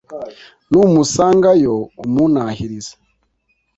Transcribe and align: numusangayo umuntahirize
numusangayo 0.69 1.75
umuntahirize 2.03 2.93